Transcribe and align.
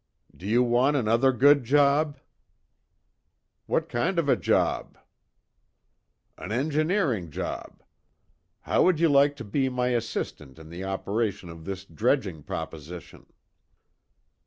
"Do 0.35 0.47
you 0.47 0.63
want 0.63 0.97
another 0.97 1.31
good 1.31 1.63
job?" 1.63 2.17
"What 3.67 3.87
kind 3.87 4.17
of 4.17 4.27
a 4.27 4.35
job?" 4.35 4.97
"An 6.39 6.51
engineering 6.51 7.29
job. 7.29 7.83
How 8.61 8.81
would 8.81 8.99
you 8.99 9.09
like 9.09 9.35
to 9.35 9.43
be 9.43 9.69
my 9.69 9.89
assistant 9.89 10.57
in 10.57 10.71
the 10.71 10.83
operation 10.83 11.49
of 11.49 11.65
this 11.65 11.85
dredging 11.85 12.41
proposition?" 12.41 13.27